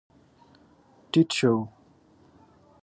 [1.11, 1.53] ټيټ شو.